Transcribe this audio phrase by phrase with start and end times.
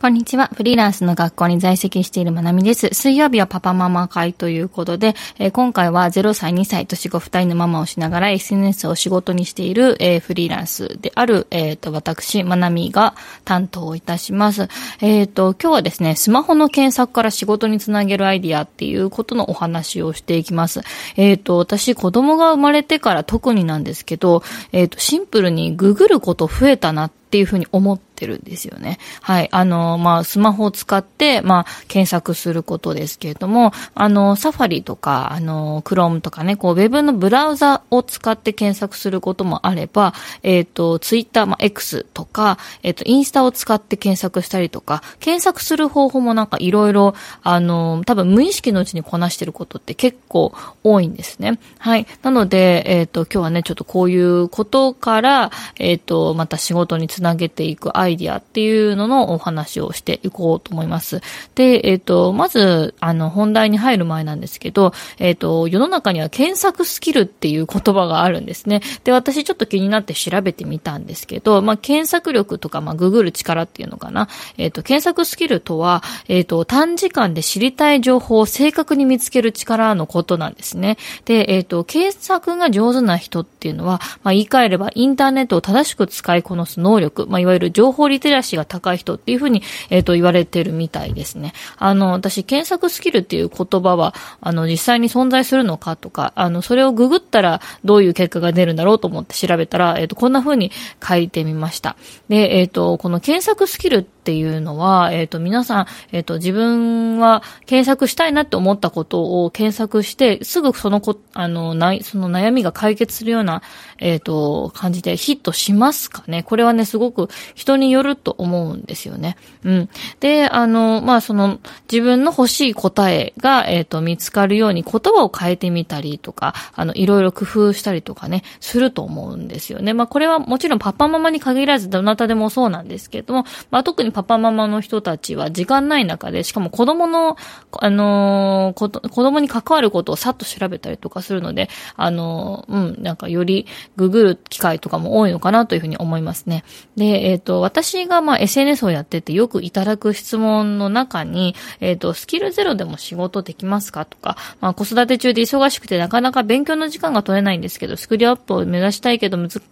[0.00, 0.48] こんにちは。
[0.54, 2.88] フリーランスの学校に在籍しているまなみです。
[2.92, 14.68] 水曜日はパパママ会ということで、えー、今回は0歳、2歳、年子2人のママをしながら SNS を仕事にしている、えー、フリーランスである、えっ、ー、と、私、まなみが担当いたします。
[15.00, 20.82] えっ、と、今日はですね、スマホの検索から仕事につなげるアイディアっていうことのお話をしていきます。
[21.16, 28.98] えっ、と、私、子供が生まれてから特になんですけど、えっ、と、シンプルにググること増えたなっっていうふうに思ってるんですよね。
[29.20, 29.48] はい。
[29.52, 51.58] あの、まあ、スマホを使って、まあ、検索することですけれども、あの、サファリとか、あの、クロームとかね、こう、ウェブのブラウザを使って検索することもあれば、えっ、ー、と、ツイッター、まあ、X とか、えっ、ー、と、インスタを使って検索したりとか、検索する方法もなんかいろいろ、あの、多分無意識のうちにこなしてることって結構多いんですね。
[51.78, 52.06] はい。
[52.22, 61.20] なので、えっ、ー、と、今日はね、ちょっとこういうことから、えっ、と、また仕事につつなげていくアイディアっていうののお話をしていこうと思います。
[61.56, 68.82] で、えっ、ー、と、まず、あの、本題に入る前なんですけど、えっ、ー、と、世の中には検索スキルっていう言葉があるんですね。
[69.02, 74.28] で、私ちょっと気になって調べてみたんですけど、まあ、検索力とか、まあ、ググる力っていうのかな。
[74.56, 80.98] えっ、ー、と、検索スキルとは、えっ、と、短時間で知りたい情報を正確に見つける力のことなんですね。
[81.24, 91.52] で、えっ、と、検索が上手な人っていうのは、まあ、言い換えればインターネットを正しく使いこなす能力、まあ、いわゆる情報リテラシーが高い人っていうふうに、え、ー、と、言われてるみたいですね。
[91.76, 100.70] あの、私、検索スキルっていう言葉は、あの、実際に存在するのかとか、あの、それをググったらどういう結果が出るんだろうと思って調べたら、えっ、ー、と、こんなふうに
[101.06, 101.96] 書いてみました。
[102.28, 113.62] で、えっ、ー、と、この検索スキルってっていうのは、えっ、と、皆さん、えっ、と、自分は検索したいなって思ったことを検索して、すぐそのこ、あの、ない、その悩みが解決するような、
[113.96, 116.42] えっ、と、感じでヒットしますかね。
[116.42, 119.38] これはね、すごく人によると思うんですよね。
[119.64, 119.88] うん。
[120.20, 121.58] で、あの、まあ、その、
[121.90, 129.94] 自分の欲しい答えが、えっ、と、見つかるように言葉を変えてみたりとか、あの、いろいろ工夫したりとかね、すると思うんですよね。
[129.94, 137.36] まあ、これはもちろんパパママに限らず、どなたでもそうなんですけれども、まあ、特にパパママの人たちは時間ない中で、しかも子供の、
[137.70, 146.64] あの子供に関わることをさっと調べたりとかするので、あのうん、なんかよりググる機会とかも多いのかなというふうに思いますね。
[146.96, 159.62] で、えっ、ー、と、私がまあ SNS をやっててよくいただく質問の中に、えっ、と、スキルゼロでも仕事できますかとか、まあ、子育て中で忙しくてなかなか勉強の時間が取れないんですけど、スクリューアップを目指したいけど、むず、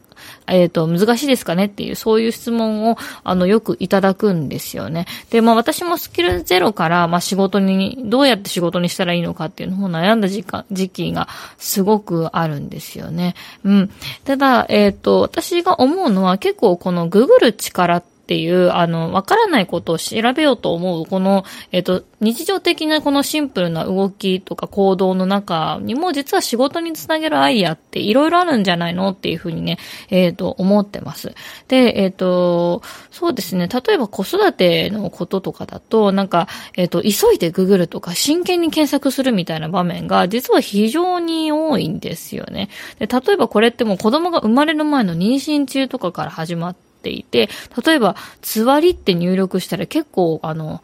[0.47, 5.07] えっ、ー、と、難しいですかねっていう、そういう質問を、あの、よくいただくんですよね。
[5.31, 11.29] で、まあ私もスキルゼロから、まあ仕事に、どうやって仕事にしたらいいのかっていうのを悩んだ時間、時期が
[11.59, 13.35] すごくあるんですよね。
[13.65, 13.91] うん。
[14.25, 29.79] ただ、えっ、ー、と、私が思うのは結構このググる力って、っていう、あの、わからないことを調べようと思う、この、えっ、と、日常的なこのシンプルな動きとか行動の中にも、実は仕事につなげるアイディアっていろいろあるんじゃないのっていうふうにね、
[30.11, 31.37] えっ、と、思ってます。
[31.69, 32.83] で、えっ、と、
[33.13, 42.71] そうですね、例えば子育てのこととかだと、なんか、えっ、と、急いでググるとか、真剣に検索するみたいな場面が、実は非常に多いんですよね。
[42.99, 47.49] で、例えばこれってもう子供が生まれる前の妊娠中とかから始まって、ていて、
[47.87, 50.83] 例えば、つわりって入力したら結構、あの、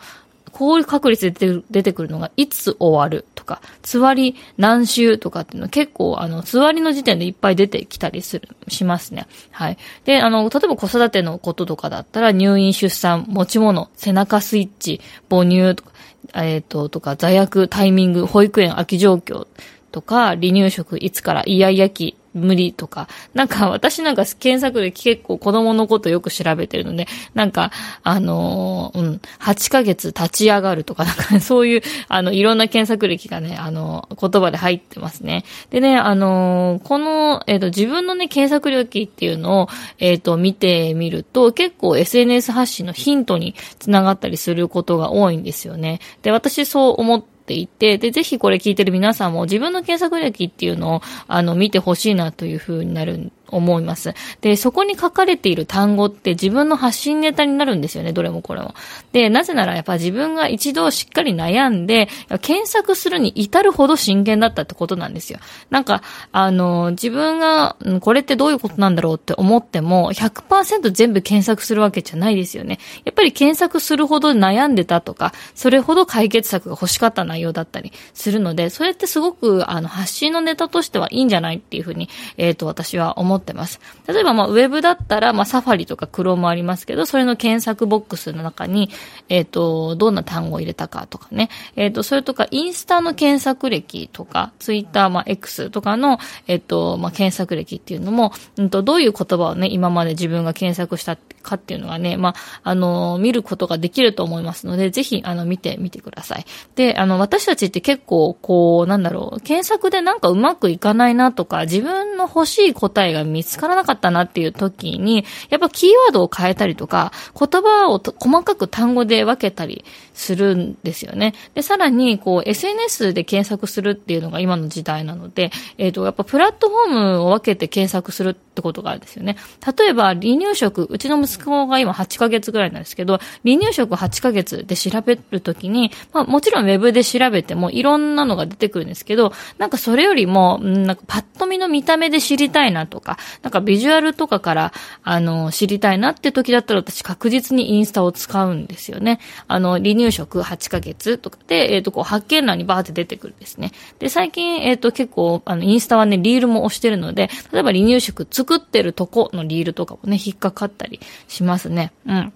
[0.53, 9.27] 高確率で出てくるのが、いつ終わるとか、つわり何週とかっていうのは結構、あの、つわりの時点でいっぱい出てきたりする、しますね。
[9.51, 9.79] はい。
[10.05, 15.91] で、あの、例えば子育てのこととかだったら、入院、出産、持ち物、背中スイッチ、母乳とか、
[16.35, 19.47] えっ、ー、と、とか、座薬、タイミング、保育園、空き状況
[19.91, 27.71] とか、離乳食、いつから、イヤイヤ期、無理とか、なんか私なんか検索で結構子供のことよく調べてるので、なんか、
[28.03, 35.45] あのー、うん、8ヶ月立ち上がるとか、なんか、 そういう、あの、いろんな検索歴がね、あの、言葉で入ってますね。
[35.71, 39.69] でね、あのー、この、えっ、ー、と、自分のね、検索歴っていうのを、
[39.99, 46.01] えっ、と、見てみると、結構 SNS 発信のヒントにつながったりすることが多いんですよね。
[46.23, 54.15] で、私そう思っていて、で、ぜひこれ聞いてる皆さんも自分の検索歴っていうのを、あの、見てほしいなというふうになるん思います。
[54.41, 58.75] で、そこに書かれている単語って自分の発信ネタになるんですよね、どれもこれも。
[59.13, 62.09] で、なぜならやっぱ自分が一度しっかり悩んで、
[62.41, 65.39] 検索するに至るほど真剣だったってことなんですよ。
[65.71, 66.03] なんか、
[66.33, 72.79] あの、自分が、これってどういうことなんだろうって思っても、100%全部検索するわけじゃないですよね。
[73.05, 83.81] やっぱり検索するほど悩んでたとか、それほど解決策が欲しかった内容だったりするので、それってすごく、あの、発信のネタとしてはいいんじゃないっていうふうに、えっ、ー、と、私は思ってってます。
[84.09, 88.91] 例えば、まあ、ウェブだったら、まあ、サファリとかクロームありますけど、それの検索ボックスの中に、
[89.29, 91.51] えっ、ー、と、どんな単語を入れたかとかね。
[91.77, 106.45] えっ、ー、と、それとか、インスタの検索歴とか、ツイッター、まあ、X とかの、えっ、ー、と、まあ、検索歴っていうのも、うんと、どういう言葉をね、今まで自分が検索したかっていうのがね、まあ、あの、見ることができると思いますので、ぜひ、あの、見てみてください。
[106.77, 119.85] で、あの、私たちって結構、こう、なんだろう、検索でなんかうまくいかないなとか、自分の欲しい答えが見見つからなかったなっていう時に、やっぱキーワードを変えたりとか、言葉を細かく単語で分けたり
[120.15, 121.35] するんですよね。
[121.55, 129.37] で、さらに、こう、SNS で検索するっていうのが今の時代なので、えっ、ー、と、やっぱプラットフォームを分けて検索するってことがあるんですよね。
[129.77, 144.73] 例えば、離乳食、うちの息子が今8ヶ月ぐらいなんですけど、離乳食8ヶ月で調べるときに、まあもちろんウェブで調べてもいろんなのが出てくるんですけど、なんかそれよりも、なんかパッと見の見た目で知りたいなとか、なんかビジュアルとかから、
[145.03, 149.21] あの、知りたいなって時だったら私確実にインスタを使うんですよね。
[149.49, 153.73] あの、離乳食8ヶ月とかで、えっ、ー、と、こう発見欄にバーって出てくるんですね。
[153.99, 161.93] で、最近、えっ、ー、と、結構、あの、インスタはね、リールも押してるので、例えば離乳食作ってるとこのリールとかもね、引っかかったりしますね。
[162.07, 162.33] うん。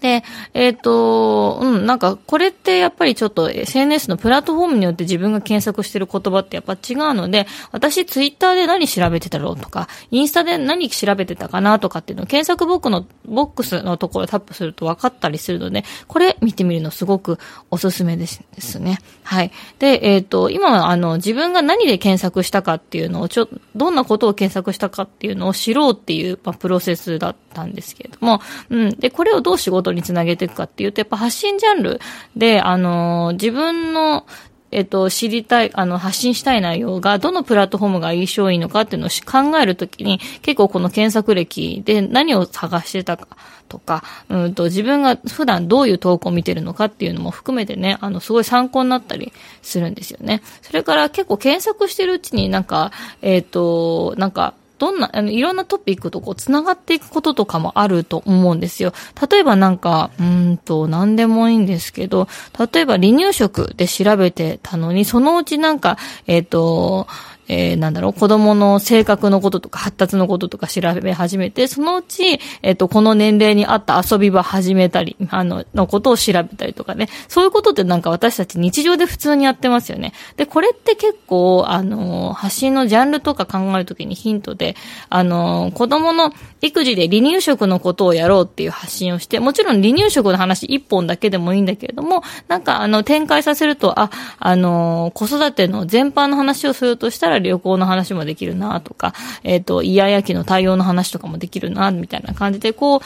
[0.00, 17.38] で、えっ、ー、と、うん、なんか、これってやっぱりちょっと SNS のプラットフォームによって自分が検索してる言葉ってやっぱ違うので、私ツイッターで何調べてたろうとか、インスタで何調べてたかなとかっていうのを検索ボックの、ボックスのところをタップすると分かったりするので、これ見てみるのすごく
[17.70, 18.98] おすすめですですね。
[19.22, 19.50] はい。
[19.78, 28.40] で、えっ、ー、と、今はあの、自分が何で検索したかっていうのを、ちょ、どんなことを検索したかっていうのを知ろうっていう、まあ、プロセスだったんですけれども、
[28.70, 28.90] うん。
[28.98, 32.00] で、これをどう仕事につなげていくかっていうと、やっぱ発信ジャンル
[32.36, 34.26] で、あの、自分の、
[34.72, 43.28] えっと、知りたい、あの、発信したい内容が、どのプラットフォームが相性いいのかっていうのを考えるときに、結構この検索歴で何を探してたか
[43.68, 49.32] とか、うんと、自分が普段どういう投稿を見てるのかっていうのも含めてね、あの、すごい参考になったり
[49.62, 50.42] するんですよね。
[50.62, 52.92] それから結構検索してるうちになんか、
[53.22, 58.92] えっ、と、なんか、どんな、あの、いろんなトピックとこう、繋がっていくこととかもあると思うんですよ。
[59.30, 62.28] 例えばなんか、うんと、なんでもいいんですけど、
[62.72, 65.96] 例えば離乳食で調べてたのに、そのうちなんか、
[66.26, 67.06] えっ、ー、と、
[67.48, 77.08] えー、なんだろう、子供の性格のこととか発達のこととか調べ始めて、そのうち、えっ、ー、と、この年齢に合った遊び場始めたり、あの、のことを調べたりとかね。
[77.28, 80.12] そういうことってなんか私たち日常で普通にやってますよね。
[80.36, 84.76] で、これって結構、あの、発信のジャンルとか考えるときにヒントで、
[85.08, 86.32] あの、子供の
[86.62, 103.00] 育児で離乳食のことをやろうっていう発信をして、もちろん離乳食の話一本だけでもいいんだけれども、なんかあの、展開させると、あ、あの、子育ての全般の話をするとしたら、ら旅行の話もできるなとか、えっ、ー、と、イヤヤ期の対応の話とかもできるな、みたいな感じで、こう、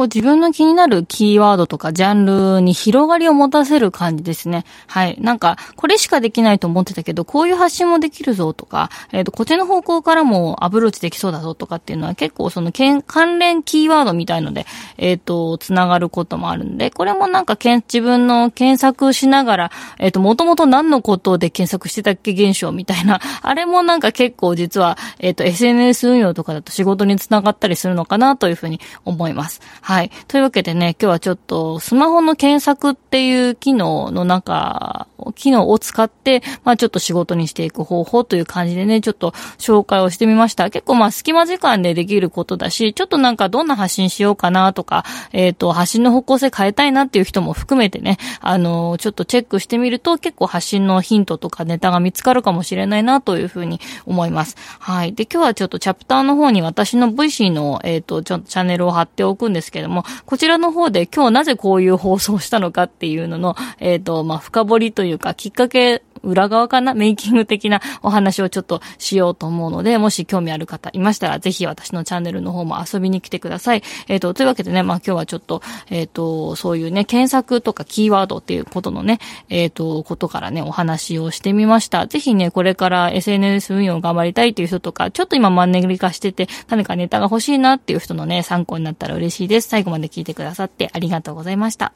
[0.00, 4.64] こう自分の気になるキーワードとかジャンルに広がりを持たせる感じですね。
[4.86, 5.18] はい。
[5.20, 14.64] なんか、これしかできないと思ってたけど、こういう発信もできるぞとか、えっ、ー、と、こっちの方向からもアプローチできそうだぞとかっていうのは結構その関連キーワードみたいので、
[14.96, 29.60] えっ、ー、と、つながることもあるんで、これもなんかけん自分の検索しながら、えっ、ー、と、もともと何のことで検索してたっけ現象みたいな、あれもなんか結構実は、えっ、と、SNS 運用とかだと仕事につながったりするのかなというふうに思います。
[29.82, 29.89] は。
[29.90, 40.70] はいというわけでね、今日はちょっとスマホの検索っていう機能の中、機能を使って、まあちょっと仕事にしていく方法という感じでね、ちょっと紹介をしてみました。
[40.70, 54.56] 結構まあ隙間時間でできることだし、ちょっとなんかどんな発信しようかなとか、えっ、ー、と、発信の方向性変えたいなっていう人も含めてね、あの、ちょっとチェックしてみると結構発信のヒントとかネタが見つかるかもしれないなというふうに思います。
[54.78, 55.14] はい。
[55.14, 66.94] で、今日はちょっとチャプターの方に私の VC の、えっ、ー、と、ちょっとチャンネルを貼っておくんですけども、こちらの方で今日なぜこういう放送をしたのかっていうのの、えっ、ー、と、まあ、深掘りというか、きっかけ裏側かな？
[66.94, 73.82] メイキング的なお話をちょっとしようと思うので、もし興味ある方いましたら、ぜひ私のチャンネルの方も遊びに来てください。
[74.08, 82.06] えっ、ー、と、というわけでね、まあ今日はちょっと、えっ、ー、と、そういうね、検索とかキーワードっていうことのね、えっ、ー、と、ことからね、お話をしてみました。
[82.06, 89.68] ぜひね、これから SNS 運用頑張りたいっていう人とか、ちょっと今マンネリ化してて、何かネタが欲しいなっていう人のね、参考になったら嬉しいです。
[89.68, 91.92] 最後まで聞いてくださってありがとうございました。